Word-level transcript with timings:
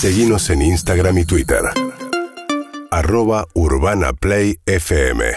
Seguimos 0.00 0.48
en 0.50 0.62
Instagram 0.62 1.18
y 1.18 1.24
Twitter. 1.24 1.58
Arroba 2.92 3.48
Urbana 3.54 4.12
Play 4.12 4.60
FM. 4.64 5.36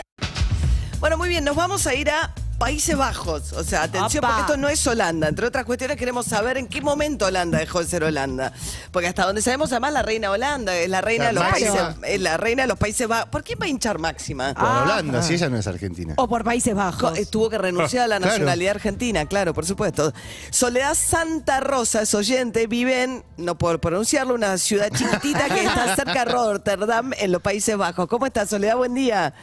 Bueno, 1.00 1.18
muy 1.18 1.30
bien, 1.30 1.44
nos 1.44 1.56
vamos 1.56 1.88
a 1.88 1.96
ir 1.96 2.12
a 2.12 2.36
Países 2.62 2.96
Bajos. 2.96 3.54
O 3.54 3.63
sea, 3.63 3.84
atención, 3.84 4.23
Apa. 4.23 4.36
porque 4.36 4.52
esto 4.52 4.58
no 4.62 4.70
es 4.70 4.86
Holanda. 4.88 5.28
Entre 5.28 5.46
otras 5.46 5.66
cuestiones, 5.66 5.98
queremos 5.98 6.26
saber 6.28 6.58
en 6.58 6.68
qué 6.68 6.80
momento 6.82 7.26
Holanda 7.26 7.57
dejó 7.57 7.80
de 7.80 7.86
ser 7.88 8.04
Holanda. 8.04 8.54
Porque 8.91 9.07
hasta 9.07 9.26
donde 9.26 9.41
sabemos, 9.41 9.71
además, 9.71 9.94
la 9.94 10.04
reina 10.04 10.30
Holanda 10.32 10.75
es 10.75 10.88
la 10.89 11.02
reina 11.02 11.28
de 11.28 11.34
los 11.34 11.43
países. 11.43 11.74
Es 12.04 12.21
la 12.21 12.38
reina 12.38 12.61
de 12.64 12.68
los 12.68 12.78
Países 12.78 13.07
Bajos. 13.07 13.29
¿Por 13.29 13.43
quién 13.43 13.57
va 13.61 13.66
a 13.66 13.70
hinchar 13.70 13.97
Máxima? 13.97 14.54
Por 14.54 14.66
Holanda, 14.66 15.21
si 15.24 15.34
ella 15.34 15.50
no 15.50 15.57
es 15.57 15.66
argentina. 15.68 16.14
O 16.18 16.28
por 16.28 16.43
Países 16.43 16.74
Co- 16.74 16.78
Bajos. 16.79 17.18
eh, 17.18 17.25
Tuvo 17.25 17.50
que 17.50 17.57
renunciar 17.57 18.04
a 18.04 18.07
la 18.07 18.18
Claro. 18.20 18.32
nacionalidad 18.34 18.75
argentina, 18.75 19.25
claro, 19.25 19.54
por 19.54 19.66
supuesto. 19.66 20.14
Soledad 20.52 20.93
Santa 20.96 21.59
Rosa 21.62 22.04
es 22.04 22.14
oyente, 22.14 22.68
vive 22.68 23.04
en, 23.04 23.23
no 23.38 23.57
por 23.57 23.80
pronunciarlo, 23.82 24.34
una 24.36 24.57
ciudad 24.59 24.89
chiquitita 24.89 25.46
que 25.50 25.66
está 25.66 25.96
cerca 25.96 26.25
de 26.25 26.32
Rotterdam, 26.32 27.12
en 27.18 27.32
los 27.32 27.42
Países 27.42 27.75
Bajos. 27.75 28.07
¿Cómo 28.07 28.25
estás, 28.28 28.50
Soledad? 28.50 28.78
Buen 28.78 28.93
día. 28.93 29.34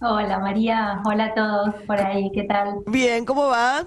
Hola 0.00 0.38
María, 0.38 1.00
hola 1.04 1.26
a 1.26 1.34
todos 1.34 1.74
por 1.86 1.98
ahí, 1.98 2.30
¿qué 2.34 2.42
tal? 2.44 2.80
Bien, 2.86 3.24
¿cómo 3.24 3.46
va? 3.46 3.84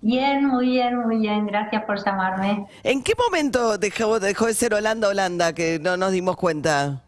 Bien, 0.00 0.44
muy 0.44 0.66
bien, 0.66 0.96
muy 0.98 1.18
bien, 1.18 1.46
gracias 1.46 1.84
por 1.84 2.04
llamarme. 2.04 2.66
¿En 2.82 3.02
qué 3.02 3.12
momento 3.16 3.78
dejó, 3.78 4.18
dejó 4.18 4.46
de 4.46 4.54
ser 4.54 4.74
Holanda 4.74 5.08
Holanda 5.08 5.52
que 5.52 5.78
no 5.80 5.96
nos 5.96 6.10
dimos 6.12 6.36
cuenta? 6.36 7.02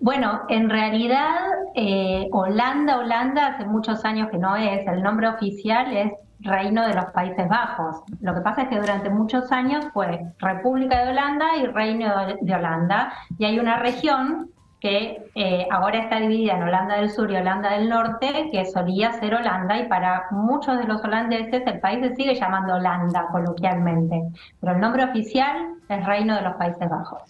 Bueno, 0.00 0.42
en 0.48 0.68
realidad 0.68 1.36
eh, 1.74 2.28
Holanda, 2.32 2.98
Holanda 2.98 3.46
hace 3.48 3.64
muchos 3.64 4.04
años 4.04 4.28
que 4.30 4.38
no 4.38 4.54
es, 4.56 4.86
el 4.86 5.02
nombre 5.02 5.28
oficial 5.28 5.96
es 5.96 6.12
Reino 6.40 6.86
de 6.86 6.94
los 6.94 7.06
Países 7.06 7.48
Bajos. 7.48 8.02
Lo 8.20 8.34
que 8.34 8.40
pasa 8.40 8.62
es 8.62 8.68
que 8.68 8.80
durante 8.80 9.08
muchos 9.10 9.50
años 9.52 9.86
fue 9.94 10.20
República 10.38 11.04
de 11.04 11.10
Holanda 11.12 11.56
y 11.56 11.66
Reino 11.66 12.26
de- 12.26 12.36
de 12.40 12.54
Holanda, 12.54 13.12
y 13.38 13.44
hay 13.44 13.58
una 13.60 13.76
región 13.78 14.50
que 14.82 15.22
eh, 15.36 15.68
ahora 15.70 16.00
está 16.00 16.18
dividida 16.18 16.56
en 16.56 16.64
Holanda 16.64 16.96
del 16.96 17.08
Sur 17.10 17.30
y 17.30 17.36
Holanda 17.36 17.70
del 17.70 17.88
Norte, 17.88 18.48
que 18.50 18.64
solía 18.66 19.12
ser 19.12 19.32
Holanda, 19.36 19.78
y 19.78 19.86
para 19.86 20.24
muchos 20.32 20.76
de 20.76 20.84
los 20.88 21.00
holandeses 21.04 21.62
el 21.64 21.78
país 21.78 22.00
se 22.04 22.16
sigue 22.16 22.34
llamando 22.34 22.74
Holanda 22.74 23.28
coloquialmente, 23.30 24.20
pero 24.60 24.72
el 24.74 24.80
nombre 24.80 25.04
oficial 25.04 25.74
es 25.88 26.04
Reino 26.04 26.34
de 26.34 26.42
los 26.42 26.54
Países 26.56 26.90
Bajos. 26.90 27.22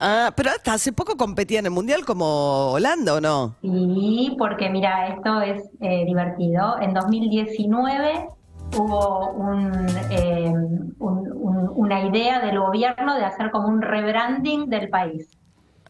Ah, 0.00 0.30
pero 0.34 0.48
hasta 0.50 0.72
hace 0.72 0.94
poco 0.94 1.14
competía 1.18 1.58
en 1.58 1.66
el 1.66 1.72
Mundial 1.72 2.06
como 2.06 2.72
Holanda, 2.72 3.14
¿o 3.14 3.20
no? 3.20 3.54
Sí, 3.60 4.34
porque 4.38 4.70
mira, 4.70 5.08
esto 5.08 5.42
es 5.42 5.62
eh, 5.80 6.04
divertido. 6.06 6.80
En 6.80 6.94
2019 6.94 8.28
hubo 8.78 9.28
un, 9.30 9.86
eh, 10.10 10.50
un- 10.98 11.32
un- 11.34 11.70
una 11.74 12.00
idea 12.06 12.40
del 12.40 12.58
gobierno 12.58 13.14
de 13.14 13.24
hacer 13.26 13.50
como 13.50 13.68
un 13.68 13.82
rebranding 13.82 14.70
del 14.70 14.88
país. 14.88 15.28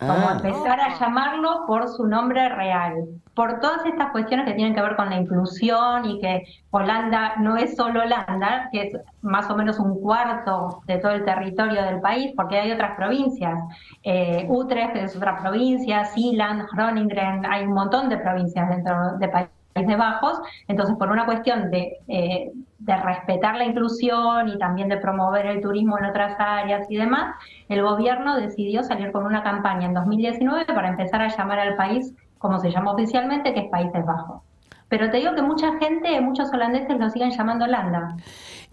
Como 0.01 0.13
Ah. 0.13 0.33
empezar 0.33 0.81
a 0.81 0.99
llamarlo 0.99 1.65
por 1.67 1.89
su 1.89 2.07
nombre 2.07 2.49
real. 2.49 2.95
Por 3.35 3.61
todas 3.61 3.87
estas 3.87 4.11
cuestiones 4.11 4.47
que 4.47 4.55
tienen 4.55 4.75
que 4.75 4.83
ver 4.83 4.97
con 4.97 5.09
la 5.09 5.17
inclusión 5.17 6.05
y 6.05 6.21
que 6.21 6.43
Holanda 6.71 7.35
no 7.39 7.57
es 7.57 7.77
solo 7.77 8.03
Holanda, 8.03 8.69
que 8.73 8.83
es 8.83 8.97
más 9.23 9.49
o 9.51 9.57
menos 9.57 9.79
un 9.79 10.01
cuarto 10.01 10.83
de 10.87 10.99
todo 10.99 11.13
el 11.13 11.25
territorio 11.25 11.83
del 11.85 12.01
país, 12.01 12.33
porque 12.37 12.59
hay 12.59 12.73
otras 12.73 12.97
provincias. 12.97 13.59
Eh, 14.03 14.47
Utrecht 14.49 14.97
es 14.97 15.17
otra 15.17 15.39
provincia, 15.41 16.05
Zeeland, 16.07 16.67
Groningen, 16.73 17.47
hay 17.47 17.65
un 17.65 17.73
montón 17.75 18.09
de 18.09 18.19
provincias 18.19 18.69
dentro 18.69 19.17
de 19.19 19.29
Países 19.29 19.97
Bajos. 19.99 20.41
Entonces, 20.69 20.97
por 20.97 21.11
una 21.11 21.25
cuestión 21.25 21.71
de, 21.71 21.99
eh, 22.09 22.53
de 22.85 22.97
respetar 22.97 23.57
la 23.57 23.65
inclusión 23.65 24.49
y 24.49 24.59
también 24.59 24.89
de 24.91 24.99
promover 24.99 25.47
el 25.47 25.63
turismo 25.63 25.99
en 25.99 26.05
otras 26.05 26.39
áreas 26.39 26.87
y 26.91 26.97
demás, 26.97 27.35
el 27.69 27.83
gobierno 27.83 28.37
decidió 28.37 28.83
salir 28.83 29.11
con 29.11 29.25
una 29.25 29.43
campaña 29.43 29.87
en 29.87 29.95
2019 29.95 30.67
para 30.67 30.89
empezar 30.89 31.23
a 31.23 31.29
llamar 31.29 31.59
al 31.61 31.77
país 31.77 32.13
como 32.39 32.61
se 32.61 32.71
llama 32.71 32.93
oficialmente, 32.93 33.55
que 33.55 33.61
es 33.61 33.71
Países 33.71 34.05
Bajos. 34.05 34.43
Pero 34.91 35.11
te 35.11 35.17
digo 35.17 35.35
que 35.35 35.41
mucha 35.41 35.79
gente, 35.79 36.21
muchos 36.21 36.51
holandeses 36.53 36.99
lo 36.99 37.09
siguen 37.09 37.31
llamando 37.31 37.65
Holanda. 37.65 38.17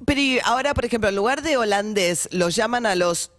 Pero 0.06 0.20
y 0.20 0.40
ahora, 0.44 0.74
por 0.74 0.84
ejemplo, 0.84 1.08
en 1.08 1.16
lugar 1.16 1.42
de 1.42 1.56
holandés, 1.56 2.28
los 2.34 2.54
llaman 2.54 2.86
a 2.86 2.96
los 2.96 3.32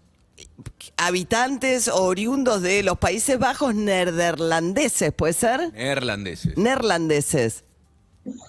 habitantes 0.97 1.89
o 1.89 2.05
oriundos 2.05 2.63
de 2.63 2.83
los 2.83 2.97
Países 2.97 3.39
Bajos 3.39 3.75
nederlandeses, 3.75 5.13
¿puede 5.13 5.35
ser? 5.35 5.71
Neerlandeses. 5.75 6.57
Neerlandeses. 6.57 7.65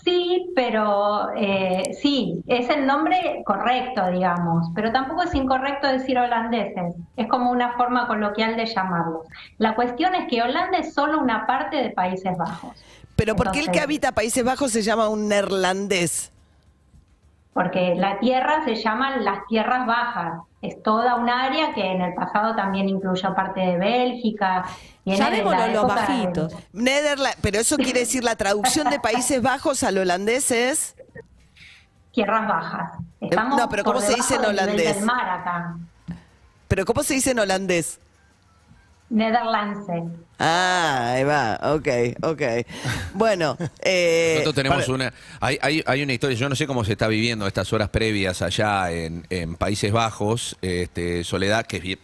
Sí, 0.04 0.52
pero 0.56 1.30
eh, 1.36 1.96
sí, 2.00 2.44
es 2.46 2.70
el 2.70 2.86
nombre 2.86 3.42
correcto, 3.44 4.08
digamos, 4.12 4.68
pero 4.76 4.92
tampoco 4.92 5.24
es 5.24 5.34
incorrecto 5.34 5.88
decir 5.88 6.18
holandeses, 6.20 6.94
es 7.18 7.28
como 7.28 7.50
una 7.50 7.74
forma 7.76 8.06
coloquial 8.06 8.56
de 8.56 8.68
llamarlos. 8.68 9.26
La 9.58 9.74
cuestión 9.74 10.14
es 10.14 10.28
que 10.28 10.44
Holanda 10.44 10.78
es 10.78 10.94
solo 10.94 11.20
una 11.20 11.48
parte 11.48 11.78
de 11.78 11.90
Países 11.90 12.38
Bajos, 12.38 12.84
Pero 13.16 13.36
¿por 13.36 13.52
qué 13.52 13.62
el 13.62 13.72
que 13.72 13.80
habita 13.80 14.12
Países 14.12 14.44
Bajos 14.44 14.72
se 14.72 14.84
llama 14.84 15.10
un 15.10 15.28
neerlandés? 15.28 16.33
Porque 17.54 17.96
la 17.96 18.20
tierra 18.20 18.64
se 18.66 18.76
llaman 18.76 19.24
las 19.24 19.46
tierras 19.48 19.86
bajas, 19.86 20.42
es 20.62 20.82
toda 20.82 21.16
un 21.16 21.30
área 21.30 21.74
que 21.74 21.86
en 21.92 22.02
el 22.02 22.14
pasado 22.14 22.56
tambibién 22.56 22.90
incluyó 22.90 23.36
parte 23.36 23.60
de 23.60 23.78
Bélgica. 23.78 24.66
Llamémoslo 25.06 25.68
los 25.68 25.88
bajitos. 25.88 26.54
Nederla- 26.74 27.36
pero 27.42 27.60
eso 27.60 27.76
quiere 27.78 28.00
decir 28.02 28.24
la 28.24 28.36
traducción 28.36 28.90
de 28.90 29.00
Países 29.00 29.42
Bajos 29.42 29.84
al 29.84 29.98
holandés 29.98 30.52
es 30.52 30.96
Tierras 32.14 32.48
bajas. 32.48 32.92
Estamos 33.20 33.58
no, 33.60 33.68
pero 33.70 33.84
por 33.84 33.96
¿cómo 33.96 34.06
se 34.06 34.14
dice 34.14 34.36
en 34.36 34.46
holandés? 34.46 34.96
del 34.96 35.06
mar 35.06 35.30
acá. 35.30 35.76
pero 36.68 36.86
¿cómo 36.86 37.04
se 37.04 37.16
dice 37.16 37.32
en 37.32 37.40
holandés? 37.40 38.00
Nederlandse. 39.14 40.04
Ah, 40.40 41.14
ahí 41.14 41.24
va, 41.24 41.60
ok, 41.76 41.88
ok. 42.24 42.42
Bueno, 43.14 43.56
eh, 43.84 44.34
Nosotros 44.40 44.56
tenemos 44.56 44.90
una. 44.90 45.14
Hay, 45.40 45.60
hay, 45.62 45.84
hay 45.86 46.02
una 46.02 46.14
historia, 46.14 46.36
yo 46.36 46.50
no 46.50 46.56
sé 46.56 46.66
cómo 46.66 46.84
se 46.84 46.94
está 46.94 47.08
viviendo 47.08 47.46
estas 47.46 47.72
horas 47.74 47.90
previas 47.90 48.42
allá 48.42 48.92
en, 48.92 49.26
en 49.30 49.56
Países 49.56 49.92
Bajos, 49.92 50.58
este, 50.62 51.24
Soledad, 51.24 51.68
que 51.68 51.78
es 51.78 51.84
bien. 51.84 52.00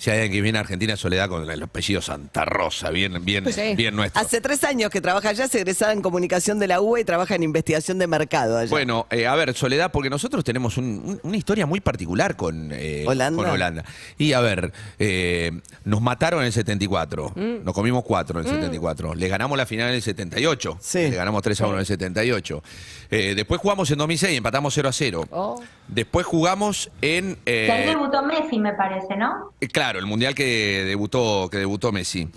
Si 0.00 0.08
hay 0.08 0.16
alguien 0.22 0.32
que 0.32 0.40
viene 0.40 0.56
a 0.56 0.62
Argentina, 0.62 0.96
Soledad 0.96 1.28
con 1.28 1.50
el 1.50 1.62
apellido 1.62 2.00
Santa 2.00 2.46
Rosa, 2.46 2.88
bien, 2.88 3.22
bien, 3.22 3.44
Sí. 3.52 3.74
bien 3.76 3.94
nuestro. 3.94 4.18
hace 4.18 4.40
tres 4.40 4.64
años 4.64 4.88
que 4.88 5.02
trabaja 5.02 5.28
allá, 5.28 5.44
es 5.44 5.54
egresada 5.54 5.92
en 5.92 6.00
comunicación 6.00 6.58
de 6.58 6.68
la 6.68 6.80
UBA 6.80 7.00
y 7.00 7.04
trabaja 7.04 7.34
en 7.34 7.42
investigación 7.42 7.98
de 7.98 8.06
mercado 8.06 8.56
allá. 8.56 8.70
Bueno, 8.70 9.06
eh, 9.10 9.26
a 9.26 9.34
ver, 9.34 9.52
Soledad, 9.52 9.92
porque 9.92 10.08
nosotros 10.08 10.42
tenemos 10.42 10.78
un- 10.78 11.02
un- 11.04 11.20
una 11.22 11.36
historia 11.36 11.66
muy 11.66 11.80
particular 11.80 12.34
con, 12.34 12.70
eh, 12.72 13.04
¿Holanda? 13.06 13.42
con 13.42 13.52
Holanda. 13.52 13.84
Y 14.16 14.32
a 14.32 14.40
ver, 14.40 14.72
eh, 14.98 15.52
nos 15.84 16.00
mataron 16.00 16.40
en 16.40 16.46
el 16.46 16.52
74, 16.54 17.34
Mm. 17.36 17.62
nos 17.62 17.74
comimos 17.74 18.02
cuatro 18.02 18.40
en 18.40 18.46
el 18.46 18.50
74, 18.54 19.14
le 19.14 19.28
ganamos 19.28 19.58
la 19.58 19.66
final 19.66 19.90
en 19.90 19.96
el 19.96 20.02
78, 20.02 20.78
Sí. 20.80 21.10
le 21.10 21.16
ganamos 21.16 21.42
3 21.42 21.60
a 21.60 21.66
1 21.66 21.74
en 21.74 21.80
el 21.80 21.86
78. 21.86 22.62
Eh, 23.10 23.34
después 23.36 23.60
jugamos 23.60 23.90
en 23.90 23.98
2006, 23.98 24.34
empatamos 24.38 24.72
0 24.72 24.88
a 24.88 24.92
0. 24.92 25.26
Oh. 25.30 25.60
Después 25.88 26.24
jugamos 26.24 26.90
en... 27.02 27.36
eh, 27.44 27.64
Que 27.66 27.72
ahí 27.72 27.86
debutó 27.88 28.22
Messi, 28.22 28.58
me 28.60 28.72
parece, 28.74 29.16
¿no? 29.16 29.52
eh, 29.60 29.66
Claro, 29.90 29.98
el 29.98 30.06
mundial 30.06 30.36
que 30.36 30.84
debutó, 30.86 31.48
que 31.50 31.58
debutó 31.58 31.90
Messi. 31.90 32.28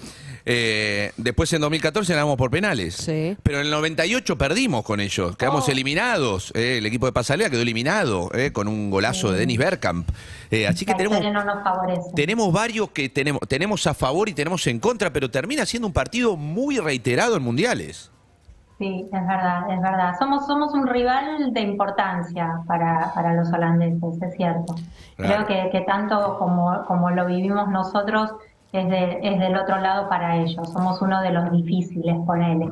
Eh, 0.43 1.11
después 1.17 1.53
en 1.53 1.61
2014 1.61 2.11
ganamos 2.13 2.35
por 2.35 2.49
penales. 2.49 2.95
Sí. 2.95 3.37
Pero 3.43 3.59
en 3.59 3.65
el 3.67 3.71
98 3.71 4.35
perdimos 4.39 4.83
con 4.83 4.99
ellos. 4.99 5.37
Quedamos 5.37 5.67
Oh. 5.67 5.71
eliminados. 5.71 6.51
eh, 6.55 6.79
el 6.79 6.85
equipo 6.87 7.05
de 7.05 7.11
Pasalea 7.11 7.51
quedó 7.51 7.61
eliminado 7.61 8.31
eh, 8.33 8.51
con 8.51 8.67
un 8.67 8.89
golazo 8.89 9.31
de 9.31 9.37
Dennis 9.37 9.59
Bergkamp. 9.59 10.09
Eh, 10.49 10.65
así 10.65 10.83
que 10.83 10.95
tenemos, 10.95 11.21
no 11.21 11.31
nos 11.31 12.15
tenemos 12.15 12.51
varios 12.51 12.89
que 12.89 13.07
tenemos, 13.09 13.41
tenemos 13.47 13.85
a 13.85 13.93
favor 13.93 14.29
y 14.29 14.33
tenemos 14.33 14.65
en 14.65 14.79
contra, 14.79 15.13
pero 15.13 15.29
termina 15.29 15.63
siendo 15.67 15.85
un 15.85 15.93
partido 15.93 16.35
muy 16.35 16.79
reiterado 16.79 17.37
en 17.37 17.43
mundiales. 17.43 18.09
Sí, 18.79 19.05
es 19.11 19.27
verdad, 19.27 19.69
es 19.71 19.81
verdad. 19.81 20.15
Somos, 20.19 20.45
somos 20.47 20.73
un 20.73 20.87
rival 20.87 21.53
de 21.53 21.61
importancia 21.61 22.61
para, 22.67 23.11
para 23.13 23.33
los 23.33 23.51
holandeses, 23.53 24.21
es 24.21 24.33
cierto. 24.35 24.75
Claro. 25.15 25.45
Creo 25.45 25.47
que, 25.65 25.69
que 25.69 25.81
tanto 25.85 26.37
como, 26.39 26.83
como 26.85 27.11
lo 27.11 27.25
vivimos 27.27 27.69
nosotros 27.69 28.31
es, 28.71 28.89
de- 28.89 29.19
es 29.21 29.39
del 29.39 29.55
otro 29.55 29.77
lado 29.79 30.09
para 30.09 30.37
ellos. 30.37 30.67
Somos 30.73 31.01
uno 31.01 31.21
de 31.21 31.31
los 31.31 31.51
difíciles, 31.51 32.15
ponele. 32.25 32.71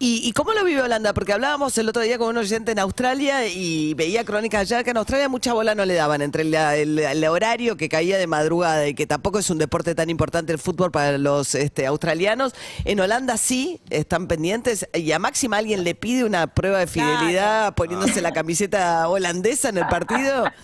¿Y, 0.00 0.20
y 0.28 0.32
cómo 0.32 0.52
lo 0.52 0.62
vive 0.64 0.80
Holanda? 0.80 1.12
Porque 1.12 1.32
hablábamos 1.32 1.76
el 1.76 1.88
otro 1.88 2.02
día 2.02 2.18
con 2.18 2.28
un 2.28 2.36
oyente 2.36 2.70
en 2.70 2.78
Australia 2.78 3.48
y 3.48 3.94
veía 3.94 4.24
crónicas 4.24 4.60
allá 4.60 4.84
que 4.84 4.90
en 4.90 4.96
Australia 4.96 5.28
mucha 5.28 5.52
bola 5.54 5.74
no 5.74 5.84
le 5.84 5.94
daban 5.94 6.22
entre 6.22 6.44
la- 6.44 6.76
el, 6.76 7.00
el 7.00 7.24
horario 7.24 7.76
que 7.76 7.88
caía 7.88 8.16
de 8.16 8.28
madrugada 8.28 8.86
y 8.86 8.94
que 8.94 9.08
tampoco 9.08 9.40
es 9.40 9.50
un 9.50 9.58
deporte 9.58 9.96
tan 9.96 10.08
importante 10.08 10.52
el 10.52 10.60
fútbol 10.60 10.92
para 10.92 11.18
los 11.18 11.56
este, 11.56 11.84
australianos. 11.84 12.54
En 12.84 13.00
Holanda 13.00 13.36
sí 13.36 13.80
están 13.90 14.28
pendientes 14.28 14.88
y 14.94 15.10
a 15.10 15.18
Máxima 15.18 15.56
alguien 15.56 15.82
le 15.82 15.96
pide 15.96 16.22
una 16.22 16.46
prueba 16.46 16.78
de 16.78 16.86
fidelidad 16.86 17.74
poniéndose 17.74 18.20
la 18.22 18.30
camiseta 18.30 19.08
holandesa 19.08 19.70
en 19.70 19.78
el 19.78 19.86
partido. 19.88 20.44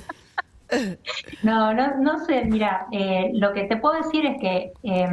No, 1.43 1.73
no, 1.75 1.97
no 1.99 2.25
sé, 2.25 2.47
mira, 2.47 2.87
eh, 2.91 3.31
lo 3.35 3.53
que 3.53 3.65
te 3.65 3.77
puedo 3.77 3.95
decir 4.03 4.25
es 4.27 4.41
que 4.41 4.73
eh, 4.83 5.09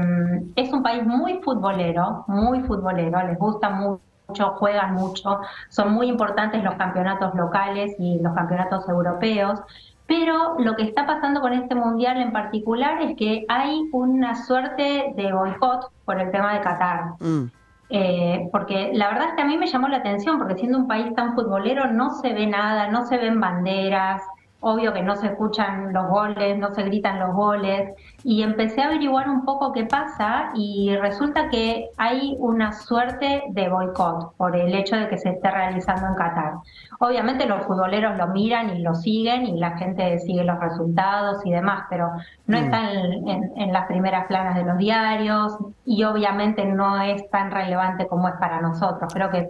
es 0.56 0.71
un 0.71 0.81
país 0.81 1.03
muy 1.06 1.39
futbolero, 1.44 2.24
muy 2.27 2.62
futbolero, 2.62 3.27
les 3.27 3.38
gusta 3.38 3.69
mucho, 3.69 4.01
juegan 4.39 4.93
mucho, 4.95 5.39
son 5.69 5.93
muy 5.93 6.07
importantes 6.07 6.63
los 6.63 6.75
campeonatos 6.75 7.33
locales 7.35 7.95
y 7.99 8.19
los 8.19 8.33
campeonatos 8.33 8.87
europeos, 8.89 9.59
Pero 10.07 10.59
lo 10.59 10.75
que 10.75 10.83
está 10.83 11.05
pasando 11.05 11.39
con 11.39 11.53
este 11.53 11.73
mundial 11.73 12.17
en 12.17 12.33
particular 12.33 13.01
es 13.01 13.15
que 13.15 13.45
hay 13.47 13.87
una 13.93 14.35
suerte 14.35 15.13
de 15.15 15.31
boicot 15.31 15.89
por 16.03 16.19
el 16.19 16.31
tema 16.31 16.53
de 16.53 16.61
Qatar. 16.61 17.13
Mm. 17.19 17.45
Eh, 17.93 18.49
porque 18.53 18.91
la 18.93 19.09
verdad 19.09 19.29
es 19.29 19.33
que 19.35 19.41
a 19.41 19.45
mí 19.45 19.57
me 19.57 19.67
llamó 19.67 19.89
la 19.89 19.97
atención, 19.97 20.37
porque 20.37 20.55
siendo 20.55 20.77
un 20.77 20.87
país 20.87 21.13
tan 21.13 21.35
futbolero 21.35 21.87
no 21.87 22.09
se 22.09 22.33
ve 22.33 22.47
nada, 22.47 22.87
no 22.89 23.05
se 23.05 23.17
ven 23.17 23.39
banderas, 23.39 24.21
obvio 24.61 24.93
que 24.93 25.01
no 25.01 25.15
se 25.15 25.27
escuchan 25.27 25.91
los 25.91 26.07
goles, 26.07 26.57
no 26.57 26.71
se 26.71 26.83
gritan 26.83 27.19
los 27.19 27.33
goles, 27.33 27.89
y 28.23 28.43
empecé 28.43 28.81
a 28.81 28.85
averiguar 28.85 29.27
un 29.27 29.43
poco 29.43 29.73
qué 29.73 29.85
pasa 29.85 30.51
y 30.55 30.95
resulta 30.97 31.49
que 31.49 31.89
hay 31.97 32.35
una 32.39 32.71
suerte 32.71 33.43
de 33.49 33.69
boicot 33.69 34.35
por 34.37 34.55
el 34.55 34.73
hecho 34.73 34.95
de 34.95 35.09
que 35.09 35.17
se 35.17 35.29
esté 35.29 35.49
realizando 35.49 36.07
en 36.07 36.15
Qatar. 36.15 36.53
Obviamente 36.99 37.47
los 37.47 37.65
futboleros 37.65 38.15
lo 38.17 38.27
miran 38.27 38.69
y 38.69 38.83
lo 38.83 38.93
siguen 38.93 39.47
y 39.47 39.59
la 39.59 39.77
gente 39.77 40.19
sigue 40.19 40.43
los 40.43 40.59
resultados 40.59 41.43
y 41.45 41.51
demás, 41.51 41.85
pero 41.89 42.11
no 42.45 42.57
están 42.57 42.89
en, 43.27 43.51
en 43.55 43.73
las 43.73 43.87
primeras 43.87 44.27
planas 44.27 44.55
de 44.55 44.63
los 44.63 44.77
diarios 44.77 45.57
y 45.85 46.03
obviamente 46.03 46.65
no 46.65 47.01
es 47.01 47.27
tan 47.31 47.49
relevante 47.49 48.07
como 48.07 48.27
es 48.27 48.35
para 48.35 48.61
nosotros. 48.61 49.11
Creo 49.11 49.31
que 49.31 49.49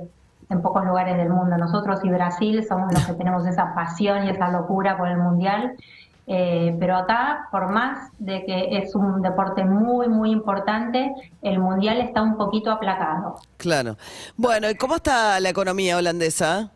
en 0.51 0.61
pocos 0.61 0.85
lugares 0.85 1.17
del 1.17 1.29
mundo. 1.29 1.57
Nosotros 1.57 1.99
y 2.03 2.09
Brasil 2.09 2.63
somos 2.67 2.93
los 2.93 3.05
que 3.05 3.13
tenemos 3.13 3.47
esa 3.47 3.73
pasión 3.73 4.25
y 4.25 4.29
esa 4.29 4.49
locura 4.49 4.97
por 4.97 5.07
el 5.07 5.17
mundial. 5.17 5.75
Eh, 6.27 6.75
pero 6.79 6.97
acá, 6.97 7.47
por 7.51 7.69
más 7.69 8.09
de 8.19 8.45
que 8.45 8.77
es 8.77 8.93
un 8.95 9.21
deporte 9.21 9.65
muy, 9.65 10.07
muy 10.07 10.31
importante, 10.31 11.11
el 11.41 11.59
mundial 11.59 11.99
está 11.99 12.21
un 12.21 12.37
poquito 12.37 12.71
aplacado. 12.71 13.35
Claro. 13.57 13.97
Bueno, 14.37 14.69
¿y 14.69 14.75
cómo 14.75 14.95
está 14.95 15.39
la 15.39 15.49
economía 15.49 15.97
holandesa? 15.97 16.71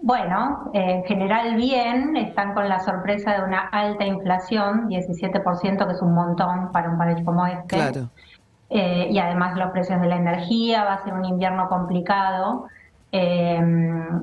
Bueno, 0.00 0.70
eh, 0.74 0.92
en 0.92 1.04
general 1.04 1.56
bien, 1.56 2.16
están 2.16 2.54
con 2.54 2.68
la 2.68 2.78
sorpresa 2.80 3.34
de 3.34 3.42
una 3.42 3.60
alta 3.68 4.04
inflación, 4.04 4.88
17%, 4.88 5.86
que 5.86 5.92
es 5.92 6.02
un 6.02 6.14
montón 6.14 6.70
para 6.70 6.90
un 6.90 6.98
país 6.98 7.18
como 7.24 7.46
este. 7.46 7.76
Claro. 7.76 8.10
Eh, 8.70 9.08
y 9.10 9.18
además 9.18 9.56
los 9.56 9.70
precios 9.70 10.00
de 10.00 10.06
la 10.08 10.16
energía, 10.16 10.84
va 10.84 10.94
a 10.94 11.04
ser 11.04 11.14
un 11.14 11.24
invierno 11.24 11.68
complicado. 11.68 12.66
Eh, 13.10 13.58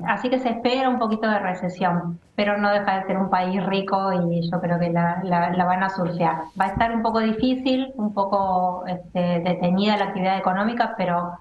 así 0.06 0.30
que 0.30 0.38
se 0.38 0.48
espera 0.50 0.88
un 0.88 0.98
poquito 1.00 1.28
de 1.28 1.40
recesión, 1.40 2.20
pero 2.36 2.56
no 2.56 2.70
deja 2.70 3.00
de 3.00 3.06
ser 3.06 3.16
un 3.18 3.28
país 3.30 3.64
rico 3.66 4.12
y 4.12 4.48
yo 4.48 4.60
creo 4.60 4.78
que 4.78 4.90
la, 4.90 5.20
la- 5.24 5.50
la 5.50 5.64
van 5.64 5.82
a 5.82 5.88
surfear. 5.90 6.36
Va 6.60 6.66
a 6.66 6.68
estar 6.68 6.94
un 6.94 7.02
poco 7.02 7.18
difícil, 7.20 7.92
un 7.96 8.14
poco 8.14 8.84
este, 8.86 9.40
detenida 9.40 9.96
la 9.96 10.04
actividad 10.04 10.38
económica, 10.38 10.94
pero 10.96 11.32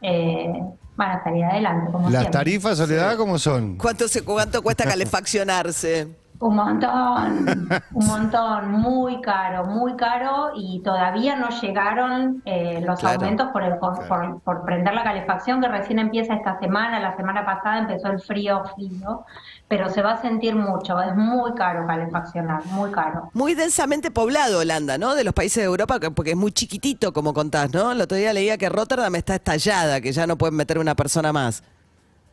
eh, 0.00 0.50
van 0.96 1.10
a 1.18 1.22
salir 1.24 1.44
adelante. 1.44 1.92
Como 1.92 2.08
Las 2.08 2.20
siempre. 2.22 2.30
tarifas, 2.38 2.78
Soledad, 2.78 3.16
¿cómo 3.18 3.38
son? 3.38 3.76
¿Cuánto, 3.76 4.08
se, 4.08 4.24
¿Cuánto 4.24 4.62
cuesta 4.62 4.84
calefaccionarse? 4.88 6.08
Un 6.46 6.56
montón, 6.56 7.68
un 7.94 8.06
montón, 8.06 8.70
muy 8.70 9.22
caro, 9.22 9.64
muy 9.64 9.96
caro 9.96 10.50
y 10.54 10.82
todavía 10.82 11.36
no 11.36 11.48
llegaron 11.48 12.42
eh, 12.44 12.82
los 12.84 13.00
Claro. 13.00 13.14
aumentos 13.20 13.48
por, 13.50 13.62
el, 13.62 13.78
por, 13.78 14.06
por- 14.06 14.40
por 14.42 14.62
prender 14.66 14.92
la 14.92 15.02
calefacción 15.04 15.62
que 15.62 15.68
recién 15.68 15.98
empieza 15.98 16.34
esta 16.34 16.58
semana, 16.58 17.00
la 17.00 17.16
semana 17.16 17.46
pasada 17.46 17.78
empezó 17.78 18.08
el 18.08 18.20
frío, 18.20 18.62
frío, 18.74 19.24
pero 19.68 19.88
se 19.88 20.02
va 20.02 20.12
a 20.12 20.16
sentir 20.20 20.54
mucho, 20.54 21.00
es 21.00 21.16
muy 21.16 21.54
caro 21.54 21.86
calefaccionar, 21.86 22.62
muy 22.66 22.90
caro. 22.90 23.30
Muy 23.32 23.54
densamente 23.54 24.10
poblado 24.10 24.58
Holanda, 24.58 24.98
¿no? 24.98 25.14
De 25.14 25.24
los 25.24 25.32
países 25.32 25.62
de 25.62 25.66
Europa, 25.66 25.98
que- 25.98 26.10
porque 26.10 26.32
es 26.32 26.36
muy 26.36 26.52
chiquitito, 26.52 27.14
como 27.14 27.32
contás, 27.32 27.72
¿no? 27.72 27.92
El 27.92 28.02
otro 28.02 28.18
día 28.18 28.34
leía 28.34 28.58
que 28.58 28.68
Rotterdam 28.68 29.14
está 29.14 29.36
estallada, 29.36 30.02
que 30.02 30.12
ya 30.12 30.26
no 30.26 30.36
pueden 30.36 30.56
meter 30.56 30.78
una 30.78 30.94
persona 30.94 31.32
más. 31.32 31.62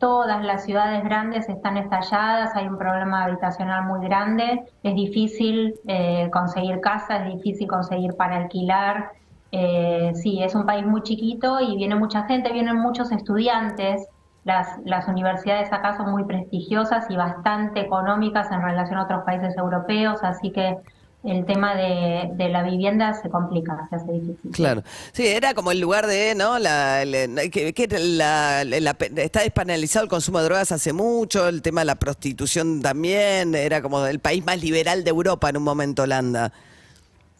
Todas 0.02 0.44
las 0.44 0.64
ciudades 0.64 1.04
grandes 1.04 1.48
están 1.48 1.76
estalladas, 1.76 2.56
hay 2.56 2.66
un 2.66 2.76
problema 2.76 3.22
habitacional 3.22 3.84
muy 3.84 4.04
grande, 4.04 4.64
es 4.82 4.96
difícil 4.96 5.74
eh, 5.86 6.28
conseguir 6.32 6.80
casa, 6.80 7.18
es 7.18 7.36
difícil 7.36 7.68
conseguir 7.68 8.16
para 8.16 8.34
alquilar. 8.38 9.12
Eh, 9.52 10.10
sí, 10.16 10.42
es 10.42 10.56
un 10.56 10.66
país 10.66 10.84
muy 10.84 11.04
chiquito 11.04 11.60
y 11.60 11.76
viene 11.76 11.94
mucha 11.94 12.24
gente, 12.24 12.52
vienen 12.52 12.78
muchos 12.78 13.12
estudiantes. 13.12 14.08
Las, 14.42 14.76
las 14.84 15.06
universidades 15.06 15.72
acá 15.72 15.96
son 15.96 16.10
muy 16.10 16.24
prestigiosas 16.24 17.08
y 17.08 17.14
bastante 17.14 17.78
económicas 17.78 18.50
en 18.50 18.60
relación 18.60 18.98
a 18.98 19.04
otros 19.04 19.22
países 19.22 19.56
europeos, 19.56 20.18
así 20.24 20.50
que 20.50 20.78
el 21.24 21.44
tema 21.46 21.74
de, 21.76 22.30
de 22.34 22.48
la 22.48 22.62
vivienda 22.64 23.14
se 23.14 23.28
complica, 23.30 23.86
se 23.88 23.96
hace 23.96 24.12
difícil. 24.12 24.50
Claro. 24.52 24.82
Sí, 25.12 25.26
era 25.26 25.54
como 25.54 25.70
el 25.70 25.78
lugar 25.80 26.06
de, 26.06 26.34
¿no? 26.34 26.58
La, 26.58 27.04
la- 27.04 27.48
que, 27.50 27.72
que 27.72 27.86
la- 27.98 28.64
la- 28.64 28.96
está 29.16 29.40
despenalizado 29.42 30.02
el 30.04 30.08
consumo 30.10 30.38
de 30.38 30.44
drogas 30.46 30.72
hace 30.72 30.92
mucho, 30.92 31.48
el 31.48 31.62
tema 31.62 31.82
de 31.82 31.84
la 31.86 31.94
prostitución 31.94 32.82
también, 32.82 33.54
era 33.54 33.80
como 33.82 34.04
el 34.06 34.18
país 34.18 34.44
más 34.44 34.60
liberal 34.60 35.04
de 35.04 35.10
Europa 35.10 35.48
en 35.48 35.56
un 35.58 35.62
momento 35.62 36.02
Holanda. 36.02 36.52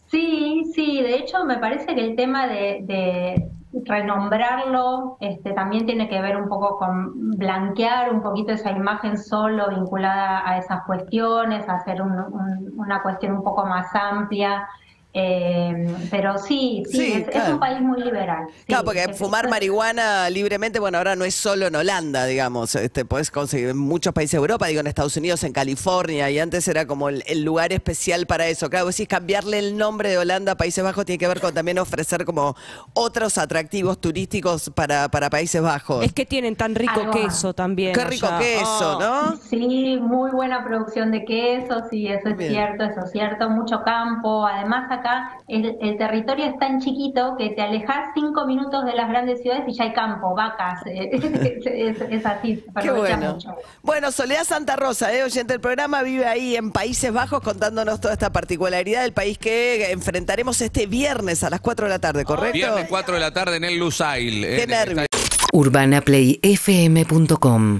Sí, 0.09 0.71
sí, 0.75 1.01
de 1.01 1.15
hecho 1.17 1.43
me 1.43 1.57
parece 1.57 1.87
que 1.95 1.99
el 2.01 2.15
tema 2.15 2.47
de, 2.47 2.79
de 2.83 3.47
renombrarlo 3.85 5.17
este, 5.19 5.53
también 5.53 5.85
tiene 5.85 6.07
que 6.07 6.21
ver 6.21 6.37
un 6.37 6.47
poco 6.47 6.77
con 6.77 7.31
blanquear 7.37 8.13
un 8.13 8.21
poquito 8.21 8.51
esa 8.53 8.71
imagen 8.71 9.17
solo 9.17 9.69
vinculada 9.69 10.47
a 10.47 10.57
esas 10.57 10.83
cuestiones, 10.85 11.67
hacer 11.67 12.01
un- 12.01 12.19
un- 12.19 12.73
una 12.77 13.01
cuestión 13.01 13.33
un 13.33 13.43
poco 13.43 13.65
más 13.65 13.87
amplia. 13.95 14.67
Eh, 15.15 15.95
pero 16.09 16.37
sí, 16.37 16.83
sí, 16.89 16.97
Sí, 16.97 17.25
es, 17.31 17.47
un 17.49 17.59
país 17.59 17.79
muy 17.81 18.01
liberal. 18.01 18.45
sí. 18.57 18.63
Claro, 18.67 18.83
porque 18.85 19.03
Es- 19.03 19.17
fumar 19.17 19.45
es- 19.45 19.51
marihuana 19.51 20.29
libremente, 20.29 20.79
bueno, 20.79 20.97
ahora 20.97 21.15
no 21.15 21.23
es 21.25 21.35
solo 21.35 21.67
en 21.67 21.75
Holanda, 21.75 22.25
digamos, 22.25 22.73
este, 22.75 23.05
puedes 23.05 23.29
conseguir 23.29 23.69
en 23.69 23.77
muchos 23.77 24.13
países 24.13 24.31
de 24.31 24.37
Europa, 24.39 24.67
digo 24.67 24.79
en 24.81 24.87
Estados 24.87 25.15
Unidos, 25.17 25.43
en 25.43 25.53
California, 25.53 26.29
y 26.31 26.39
antes 26.39 26.67
era 26.67 26.87
como 26.87 27.09
el, 27.09 27.23
el 27.27 27.43
lugar 27.43 27.73
especial 27.73 28.25
para 28.25 28.47
eso. 28.47 28.69
Claro, 28.69 28.85
vos 28.85 28.95
decís 28.97 29.07
cambiarle 29.07 29.59
el 29.59 29.77
nombre 29.77 30.09
de 30.09 30.17
Holanda 30.17 30.53
a 30.53 30.55
Países 30.55 30.83
Bajos 30.83 31.05
tiene 31.05 31.19
que 31.19 31.27
ver 31.27 31.39
con 31.41 31.53
también 31.53 31.77
ofrecer 31.79 32.25
como 32.25 32.55
otros 32.93 33.37
atractivos 33.37 33.99
turísticos 34.01 34.71
para, 34.73 35.09
para 35.09 35.29
Países 35.29 35.61
Bajos. 35.61 36.03
Es 36.03 36.13
que 36.13 36.25
tienen 36.25 36.55
tan 36.55 36.73
rico 36.73 36.99
Algo 37.01 37.11
queso 37.11 37.53
también. 37.53 37.93
Qué 37.93 38.03
rico 38.05 38.25
allá. 38.27 38.39
queso, 38.39 38.97
Ah. 39.01 39.29
¿no? 39.31 39.37
Sí, 39.37 39.97
muy 40.01 40.31
buena 40.31 40.63
producción 40.63 41.11
de 41.11 41.23
queso, 41.25 41.83
sí, 41.91 42.07
eso 42.07 42.29
es 42.29 42.37
Bien. 42.37 42.51
cierto, 42.51 42.83
eso 42.85 43.01
es 43.05 43.11
cierto, 43.11 43.49
mucho 43.49 43.83
campo. 43.83 44.45
Además 44.47 44.85
acá 44.91 45.02
el, 45.47 45.75
el 45.81 45.97
territorio 45.97 46.45
es 46.45 46.57
tan 46.59 46.79
chiquito 46.79 47.35
que 47.37 47.49
te 47.51 47.61
alejas 47.61 48.09
cinco 48.13 48.45
minutos 48.45 48.85
de 48.85 48.93
las 48.93 49.09
grandes 49.09 49.41
ciudades 49.41 49.63
y 49.67 49.73
ya 49.73 49.85
hay 49.85 49.93
campo, 49.93 50.35
vacas, 50.35 50.85
eh, 50.85 51.09
es, 51.13 51.23
es- 51.65 52.01
es 52.09 52.25
así, 52.25 52.55
se 52.55 52.63
Qué 52.81 52.89
aprovecha 52.89 53.17
bueno. 53.17 53.33
mucho. 53.33 53.55
Bueno, 53.81 54.11
Soledad 54.11 54.43
Santa 54.43 54.75
Rosa, 54.75 55.13
eh, 55.13 55.23
oyente 55.23 55.53
del 55.53 55.61
programa, 55.61 56.01
vive 56.03 56.25
ahí 56.25 56.55
en 56.55 56.71
Países 56.71 57.11
Bajos 57.13 57.41
contándonos 57.41 57.99
toda 58.01 58.13
esta 58.13 58.31
particularidad 58.31 59.01
del 59.03 59.13
país 59.13 59.37
que 59.37 59.91
enfrentaremos 59.91 60.61
este 60.61 60.85
viernes 60.87 61.43
a 61.43 61.49
las 61.49 61.61
4 61.61 61.85
de 61.85 61.89
la 61.89 61.99
tarde, 61.99 62.23
¿correcto? 62.25 62.53
Viernes 62.53 62.85
4 62.89 63.13
de 63.15 63.19
la 63.19 63.31
tarde 63.31 63.57
en 63.57 63.63
el 63.65 63.77
Lusail. 63.79 64.41
Qué 64.41 64.63
en- 64.63 64.69
nervios. 64.69 65.05
urbanaplayfm.com 65.51 67.79